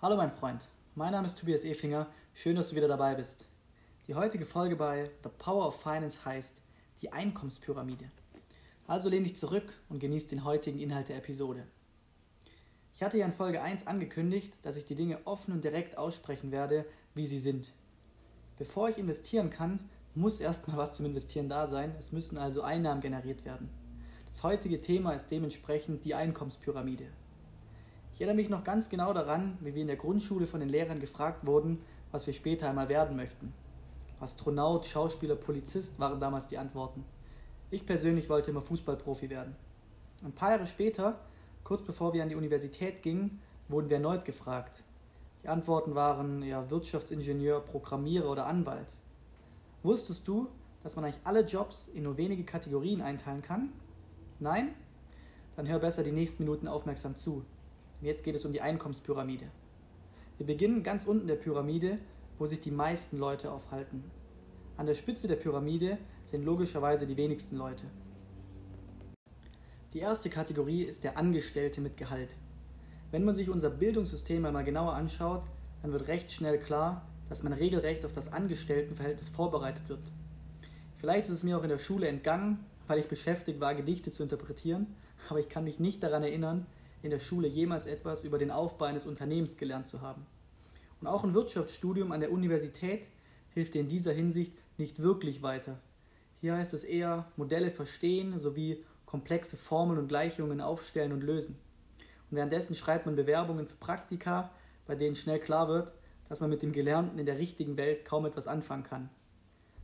[0.00, 3.48] Hallo mein Freund, mein Name ist Tobias Efinger, schön, dass du wieder dabei bist.
[4.06, 6.62] Die heutige Folge bei The Power of Finance heißt
[7.02, 8.04] die Einkommenspyramide.
[8.86, 11.66] Also lehn dich zurück und genieß den heutigen Inhalt der Episode.
[12.94, 16.52] Ich hatte ja in Folge 1 angekündigt, dass ich die Dinge offen und direkt aussprechen
[16.52, 16.84] werde,
[17.16, 17.72] wie sie sind.
[18.56, 19.80] Bevor ich investieren kann,
[20.14, 23.68] muss erstmal was zum Investieren da sein, es müssen also Einnahmen generiert werden.
[24.28, 27.08] Das heutige Thema ist dementsprechend die Einkommenspyramide.
[28.18, 30.98] Ich erinnere mich noch ganz genau daran, wie wir in der Grundschule von den Lehrern
[30.98, 31.80] gefragt wurden,
[32.10, 33.54] was wir später einmal werden möchten.
[34.18, 37.04] Astronaut, Schauspieler, Polizist waren damals die Antworten.
[37.70, 39.54] Ich persönlich wollte immer Fußballprofi werden.
[40.24, 41.20] Ein paar Jahre später,
[41.62, 44.82] kurz bevor wir an die Universität gingen, wurden wir erneut gefragt.
[45.44, 48.96] Die Antworten waren ja Wirtschaftsingenieur, Programmierer oder Anwalt.
[49.84, 50.48] Wusstest du,
[50.82, 53.72] dass man eigentlich alle Jobs in nur wenige Kategorien einteilen kann?
[54.40, 54.74] Nein?
[55.54, 57.44] Dann hör besser die nächsten Minuten aufmerksam zu.
[58.00, 59.46] Und jetzt geht es um die Einkommenspyramide.
[60.36, 61.98] Wir beginnen ganz unten der Pyramide,
[62.38, 64.04] wo sich die meisten Leute aufhalten.
[64.76, 67.84] An der Spitze der Pyramide sind logischerweise die wenigsten Leute.
[69.92, 72.36] Die erste Kategorie ist der Angestellte mit Gehalt.
[73.10, 75.42] Wenn man sich unser Bildungssystem einmal genauer anschaut,
[75.82, 80.12] dann wird recht schnell klar, dass man regelrecht auf das Angestelltenverhältnis vorbereitet wird.
[80.94, 84.22] Vielleicht ist es mir auch in der Schule entgangen, weil ich beschäftigt war, Gedichte zu
[84.22, 84.94] interpretieren,
[85.28, 86.66] aber ich kann mich nicht daran erinnern,
[87.02, 90.26] in der Schule jemals etwas über den Aufbau eines Unternehmens gelernt zu haben.
[91.00, 93.08] Und auch ein Wirtschaftsstudium an der Universität
[93.50, 95.78] hilft dir in dieser Hinsicht nicht wirklich weiter.
[96.40, 101.58] Hier heißt es eher Modelle verstehen sowie komplexe Formeln und Gleichungen aufstellen und lösen.
[102.30, 104.50] Und währenddessen schreibt man Bewerbungen für Praktika,
[104.86, 105.94] bei denen schnell klar wird,
[106.28, 109.08] dass man mit dem Gelernten in der richtigen Welt kaum etwas anfangen kann.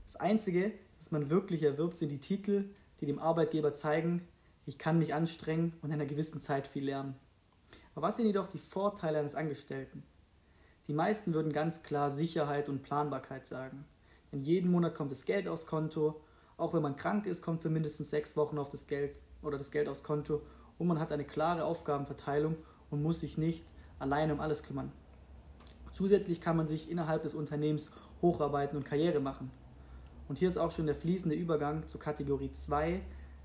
[0.04, 2.70] Das Einzige, das man wirklich erwirbt, sind die Titel,
[3.00, 4.28] die dem Arbeitgeber zeigen,
[4.66, 7.16] ich kann mich anstrengen und in einer gewissen Zeit viel lernen.
[7.94, 10.02] Aber was sind jedoch die Vorteile eines Angestellten?
[10.86, 13.84] Die meisten würden ganz klar Sicherheit und Planbarkeit sagen.
[14.32, 16.20] Denn jeden Monat kommt das Geld aufs Konto,
[16.56, 19.70] auch wenn man krank ist, kommt für mindestens sechs Wochen auf das Geld oder das
[19.70, 20.42] Geld aufs Konto
[20.78, 22.56] und man hat eine klare Aufgabenverteilung
[22.90, 23.64] und muss sich nicht
[23.98, 24.92] alleine um alles kümmern.
[25.92, 29.50] Zusätzlich kann man sich innerhalb des Unternehmens hocharbeiten und Karriere machen.
[30.28, 33.02] Und hier ist auch schon der fließende Übergang zur Kategorie 2,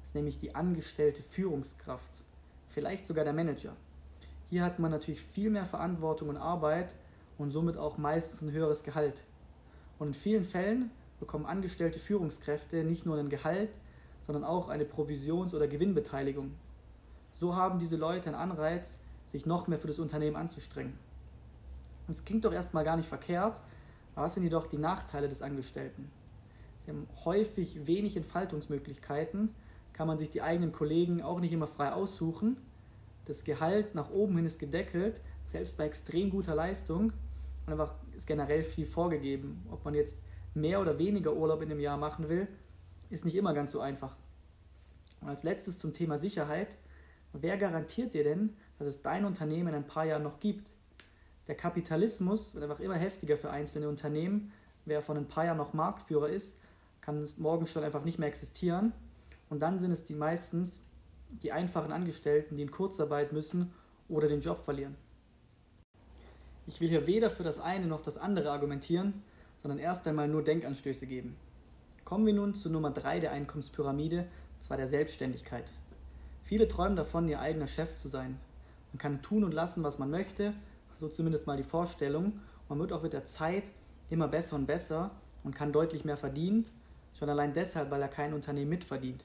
[0.10, 2.24] ist nämlich die angestellte Führungskraft,
[2.68, 3.76] vielleicht sogar der Manager.
[4.50, 6.96] Hier hat man natürlich viel mehr Verantwortung und Arbeit
[7.38, 9.26] und somit auch meistens ein höheres Gehalt.
[10.00, 13.70] Und in vielen Fällen bekommen angestellte Führungskräfte nicht nur ein Gehalt,
[14.22, 16.56] sondern auch eine Provisions- oder Gewinnbeteiligung.
[17.36, 20.98] So haben diese Leute einen Anreiz, sich noch mehr für das Unternehmen anzustrengen.
[22.08, 23.62] Und es klingt doch erstmal gar nicht verkehrt,
[24.16, 26.10] was sind jedoch die Nachteile des Angestellten?
[26.84, 29.54] Sie haben häufig wenig Entfaltungsmöglichkeiten
[30.00, 32.56] kann man sich die eigenen Kollegen auch nicht immer frei aussuchen.
[33.26, 37.12] Das Gehalt nach oben hin ist gedeckelt, selbst bei extrem guter Leistung.
[37.66, 39.62] Und einfach ist generell viel vorgegeben.
[39.70, 40.20] Ob man jetzt
[40.54, 42.48] mehr oder weniger Urlaub in einem Jahr machen will,
[43.10, 44.16] ist nicht immer ganz so einfach.
[45.20, 46.78] Und als letztes zum Thema Sicherheit.
[47.34, 50.72] Wer garantiert dir denn, dass es dein Unternehmen in ein paar Jahren noch gibt?
[51.50, 54.54] Der Kapitalismus wird einfach immer heftiger für einzelne Unternehmen.
[54.86, 56.62] Wer von ein paar Jahren noch Marktführer ist,
[57.02, 58.94] kann morgen schon einfach nicht mehr existieren.
[59.50, 60.86] Und dann sind es die meistens
[61.44, 63.72] die einfachen Angestellten, die in Kurzarbeit müssen
[64.08, 64.96] oder den Job verlieren.
[66.68, 69.24] Ich will hier weder für das eine noch das andere argumentieren,
[69.58, 71.36] sondern erst einmal nur Denkanstöße geben.
[72.06, 75.72] Kommen wir nun zu Nummer 3 der Einkommenspyramide, und zwar der Selbstständigkeit.
[76.44, 78.40] Viele träumen davon, ihr eigener Chef zu sein.
[78.92, 80.54] Man kann tun und lassen, was man möchte,
[80.96, 82.40] so zumindest mal die Vorstellung.
[82.68, 83.66] Man wird auch mit der Zeit
[84.10, 85.12] immer besser und besser
[85.44, 86.66] und kann deutlich mehr verdienen,
[87.14, 89.24] schon allein deshalb, weil er kein Unternehmen mitverdient.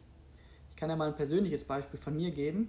[0.75, 2.69] Ich kann ja mal ein persönliches Beispiel von mir geben.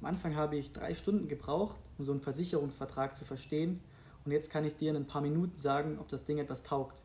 [0.00, 3.80] Am Anfang habe ich drei Stunden gebraucht, um so einen Versicherungsvertrag zu verstehen.
[4.24, 7.04] Und jetzt kann ich dir in ein paar Minuten sagen, ob das Ding etwas taugt.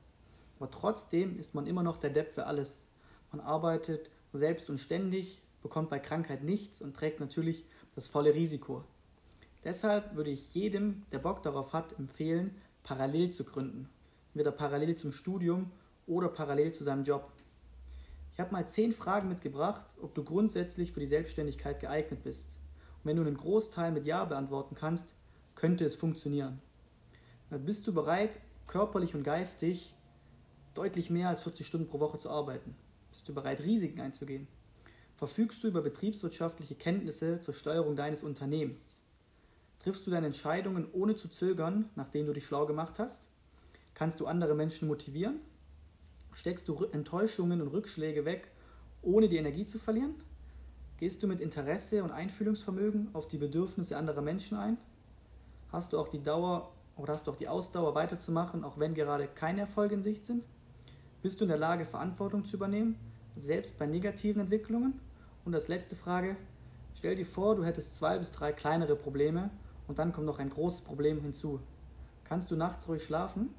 [0.59, 2.88] Aber trotzdem ist man immer noch der Depp für alles.
[3.31, 7.63] Man arbeitet selbst und ständig, bekommt bei Krankheit nichts und trägt natürlich
[7.94, 8.84] das volle Risiko.
[9.63, 13.90] Deshalb würde ich jedem, der Bock darauf hat, empfehlen, parallel zu gründen.
[14.34, 15.70] Entweder parallel zum Studium
[16.08, 17.32] oder parallel zu seinem Job.
[18.33, 22.57] Ich habe mal zehn Fragen mitgebracht, ob du grundsätzlich für die Selbstständigkeit geeignet bist.
[23.03, 25.13] Und wenn du einen Großteil mit Ja beantworten kannst,
[25.55, 26.61] könnte es funktionieren.
[27.49, 29.93] Dann bist du bereit, körperlich und geistig
[30.73, 32.75] deutlich mehr als 40 Stunden pro Woche zu arbeiten?
[33.11, 34.47] Bist du bereit, Risiken einzugehen?
[35.17, 39.01] Verfügst du über betriebswirtschaftliche Kenntnisse zur Steuerung deines Unternehmens?
[39.79, 43.27] Triffst du deine Entscheidungen ohne zu zögern, nachdem du dich schlau gemacht hast?
[43.93, 45.41] Kannst du andere Menschen motivieren?
[46.33, 48.51] Steckst du Enttäuschungen und Rückschläge weg,
[49.01, 50.16] ohne die Energie zu verlieren?
[50.97, 54.78] Gehst du mit Interesse und Einfühlungsvermögen auf die Bedürfnisse anderer Menschen ein?
[55.72, 59.28] Hast du auch die Dauer, Oder hast du auch die Ausdauer weiterzumachen, auch wenn gerade
[59.28, 60.45] keine Erfolge in Sicht sind?
[61.22, 62.95] Bist du in der Lage, Verantwortung zu übernehmen,
[63.37, 64.99] selbst bei negativen Entwicklungen?
[65.45, 66.35] Und als letzte Frage,
[66.93, 69.49] stell dir vor, du hättest zwei bis drei kleinere Probleme
[69.87, 71.59] und dann kommt noch ein großes Problem hinzu.
[72.23, 73.49] Kannst du nachts ruhig schlafen?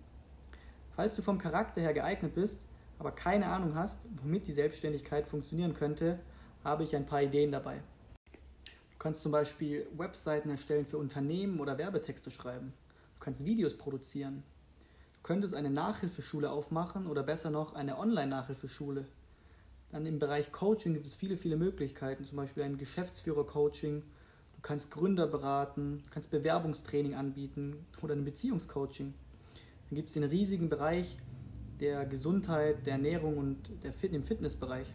[0.95, 2.69] Falls du vom Charakter her geeignet bist,
[2.99, 6.19] aber keine Ahnung hast, womit die Selbstständigkeit funktionieren könnte,
[6.63, 7.83] habe ich ein paar Ideen dabei.
[8.25, 12.73] Du kannst zum Beispiel Webseiten erstellen für Unternehmen oder Werbetexte schreiben.
[13.15, 14.45] Du kannst Videos produzieren.
[15.15, 19.07] Du könntest eine Nachhilfeschule aufmachen oder besser noch eine Online-Nachhilfeschule.
[19.91, 24.03] Dann im Bereich Coaching gibt es viele, viele Möglichkeiten, zum Beispiel ein Geschäftsführer-Coaching.
[24.03, 29.15] Du kannst Gründer beraten, kannst Bewerbungstraining anbieten oder ein Beziehungscoaching.
[29.93, 31.19] Dann gibt es den riesigen Bereich
[31.79, 34.95] der Gesundheit, der Ernährung und der Fit im Fitnessbereich.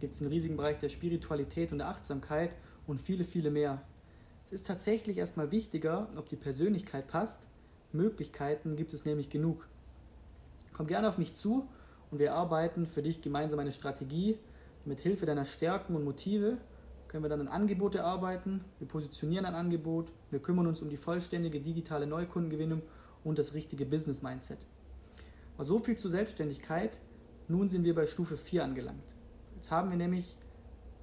[0.00, 2.54] Gibt es den riesigen Bereich der Spiritualität und der Achtsamkeit
[2.86, 3.80] und viele, viele mehr.
[4.44, 7.48] Es ist tatsächlich erstmal wichtiger, ob die Persönlichkeit passt.
[7.94, 9.66] Möglichkeiten gibt es nämlich genug.
[10.74, 11.66] Komm gerne auf mich zu
[12.10, 14.36] und wir arbeiten für dich gemeinsam eine Strategie.
[14.84, 16.58] Mit Hilfe deiner Stärken und Motive
[17.08, 18.62] können wir dann ein Angebot erarbeiten.
[18.78, 20.12] Wir positionieren ein Angebot.
[20.30, 22.82] Wir kümmern uns um die vollständige digitale Neukundengewinnung
[23.28, 24.58] und das richtige Business Mindset.
[25.56, 26.98] Aber so viel zur Selbstständigkeit.
[27.48, 29.16] Nun sind wir bei Stufe 4 angelangt.
[29.56, 30.36] Jetzt haben wir nämlich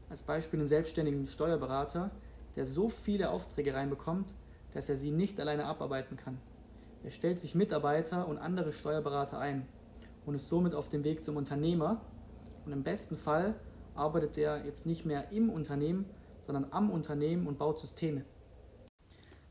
[0.10, 2.12] als Beispiel einen selbstständigen Steuerberater,
[2.56, 4.34] der so viele Aufträge reinbekommt,
[4.72, 6.38] dass er sie nicht alleine abarbeiten kann.
[7.04, 9.68] Er stellt sich Mitarbeiter und andere Steuerberater ein
[10.26, 12.02] und ist somit auf dem Weg zum Unternehmer.
[12.66, 13.56] Und im besten Fall
[13.94, 16.06] arbeitet er jetzt nicht mehr im Unternehmen,
[16.42, 18.24] sondern am Unternehmen und baut Systeme.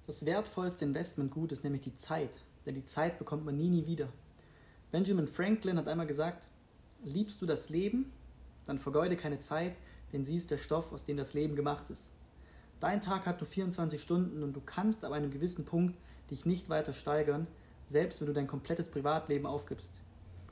[0.06, 4.08] Das wertvollste Investmentgut ist nämlich die Zeit denn die Zeit bekommt man nie, nie wieder.
[4.90, 6.50] Benjamin Franklin hat einmal gesagt,
[7.04, 8.12] liebst du das Leben,
[8.66, 9.76] dann vergeude keine Zeit,
[10.12, 12.10] denn sie ist der Stoff, aus dem das Leben gemacht ist.
[12.80, 15.96] Dein Tag hat nur 24 Stunden und du kannst ab einem gewissen Punkt
[16.30, 17.46] dich nicht weiter steigern,
[17.86, 20.00] selbst wenn du dein komplettes Privatleben aufgibst.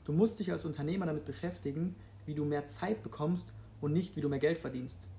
[0.05, 1.95] Du musst dich als Unternehmer damit beschäftigen,
[2.25, 5.09] wie du mehr Zeit bekommst und nicht, wie du mehr Geld verdienst.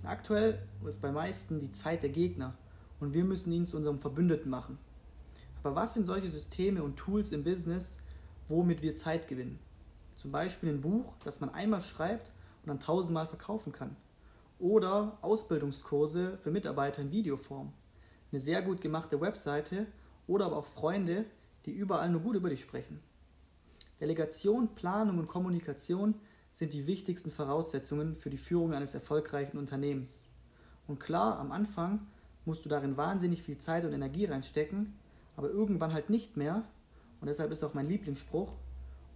[0.00, 2.54] Und aktuell ist bei meisten die Zeit der Gegner
[3.00, 4.78] und wir müssen ihn zu unserem Verbündeten machen.
[5.62, 8.00] Aber was sind solche Systeme und Tools im Business,
[8.48, 9.58] womit wir Zeit gewinnen?
[10.14, 12.32] Zum Beispiel ein Buch, das man einmal schreibt
[12.62, 13.96] und dann tausendmal verkaufen kann.
[14.58, 17.72] Oder Ausbildungskurse für Mitarbeiter in Videoform.
[18.30, 19.86] Eine sehr gut gemachte Webseite
[20.26, 21.24] oder aber auch Freunde,
[21.66, 23.00] die überall nur gut über dich sprechen.
[24.00, 26.14] Delegation, Planung und Kommunikation
[26.52, 30.30] sind die wichtigsten Voraussetzungen für die Führung eines erfolgreichen Unternehmens.
[30.86, 32.06] Und klar, am Anfang
[32.44, 34.94] musst du darin wahnsinnig viel Zeit und Energie reinstecken,
[35.38, 36.64] aber irgendwann halt nicht mehr.
[37.20, 38.56] Und deshalb ist auch mein Lieblingsspruch,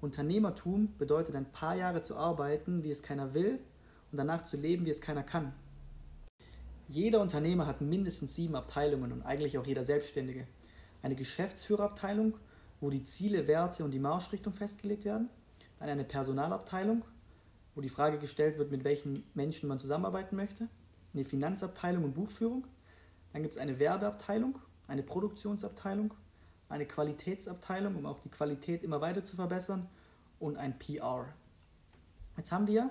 [0.01, 3.59] Unternehmertum bedeutet ein paar Jahre zu arbeiten, wie es keiner will,
[4.11, 5.53] und danach zu leben, wie es keiner kann.
[6.89, 10.47] Jeder Unternehmer hat mindestens sieben Abteilungen und eigentlich auch jeder Selbstständige.
[11.03, 12.35] Eine Geschäftsführerabteilung,
[12.81, 15.29] wo die Ziele, Werte und die Marschrichtung festgelegt werden.
[15.81, 17.05] Dann eine Personalabteilung,
[17.75, 20.69] wo die Frage gestellt wird, mit welchen Menschen man zusammenarbeiten möchte.
[21.15, 22.65] Eine Finanzabteilung und Buchführung.
[23.33, 26.15] Dann gibt es eine Werbeabteilung, eine Produktionsabteilung,
[26.69, 29.89] eine Qualitätsabteilung, um auch die Qualität immer weiter zu verbessern
[30.39, 31.27] und ein PR.
[32.37, 32.91] Jetzt haben wir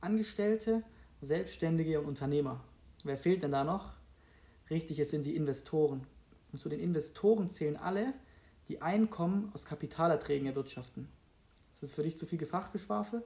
[0.00, 0.82] Angestellte,
[1.20, 2.60] Selbstständige und Unternehmer.
[3.04, 3.92] Wer fehlt denn da noch?
[4.70, 6.06] Richtig, es sind die Investoren.
[6.52, 8.12] Und zu den Investoren zählen alle,
[8.68, 11.08] die Einkommen aus Kapitalerträgen erwirtschaften.
[11.72, 13.22] Ist das für dich zu viel Fachgeschwafel?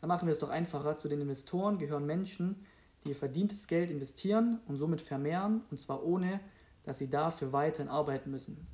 [0.00, 0.96] Dann machen wir es doch einfacher.
[0.96, 2.66] Zu den Investoren gehören Menschen,
[3.04, 6.40] die ihr verdientes Geld investieren und somit vermehren, und zwar ohne,
[6.84, 8.66] dass sie dafür weiterhin arbeiten müssen.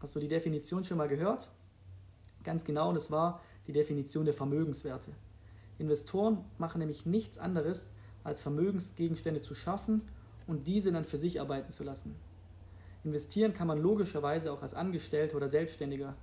[0.00, 1.50] Hast du die Definition schon mal gehört?
[2.44, 5.12] Ganz genau, das war die Definition der Vermögenswerte.
[5.78, 7.94] Investoren machen nämlich nichts anderes,
[8.24, 10.02] als Vermögensgegenstände zu schaffen
[10.46, 12.14] und diese dann für sich arbeiten zu lassen.
[13.04, 16.14] Investieren kann man logischerweise auch als Angestellter oder Selbstständiger.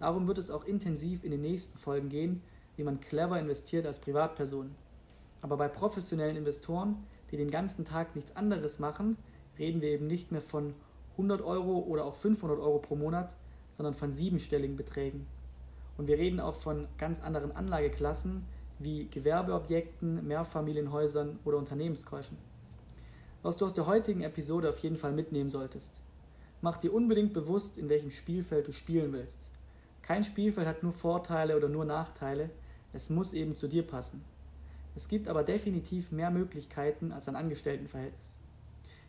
[0.00, 2.42] Darum wird es auch intensiv in den nächsten Folgen gehen,
[2.76, 4.74] wie man clever investiert als Privatperson.
[5.42, 9.16] Aber bei professionellen Investoren, die den ganzen Tag nichts anderes machen,
[9.58, 10.74] reden wir eben nicht mehr von
[11.12, 13.34] 100 Euro oder auch 500 Euro pro Monat,
[13.70, 15.26] sondern von siebenstelligen Beträgen.
[15.96, 18.44] Und wir reden auch von ganz anderen Anlageklassen
[18.78, 22.36] wie Gewerbeobjekten, Mehrfamilienhäusern oder Unternehmenskäufen.
[23.42, 26.00] Was du aus der heutigen Episode auf jeden Fall mitnehmen solltest.
[26.60, 29.50] Mach dir unbedingt bewusst, in welchem Spielfeld du spielen willst.
[30.02, 32.50] Kein Spielfeld hat nur Vorteile oder nur Nachteile,
[32.92, 34.24] es muss eben zu dir passen.
[34.94, 38.40] Es gibt aber definitiv mehr Möglichkeiten als ein Angestelltenverhältnis.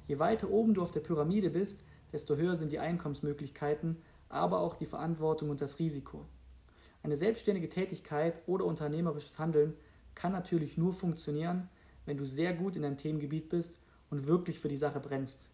[0.08, 3.98] Je weiter oben du auf der Pyramide bist, desto höher sind die Einkommensmöglichkeiten,
[4.30, 6.26] aber auch die Verantwortung und das Risiko.
[7.04, 9.74] Eine selbstständige Tätigkeit oder unternehmerisches Handeln
[10.16, 11.70] kann natürlich nur funktionieren,
[12.06, 15.50] wenn du sehr gut in deinem Themengebiet bist und wirklich für die Sache brennst.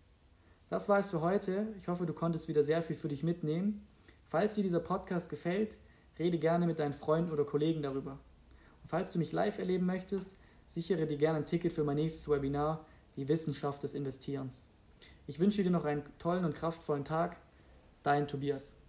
[0.70, 1.67] Das war es für heute.
[1.77, 3.86] Ich hoffe, du konntest wieder sehr viel für dich mitnehmen.
[4.27, 5.77] Falls dir dieser Podcast gefällt,
[6.17, 8.12] rede gerne mit deinen Freunden oder Kollegen darüber.
[8.81, 12.29] Und falls du mich live erleben möchtest, sichere dir gerne ein Ticket für mein nächstes
[12.29, 14.72] Webinar die Wissenschaft des Investierens.
[15.27, 17.38] Ich wünsche dir noch einen tollen und kraftvollen Tag.
[18.03, 18.80] Dein Tobias.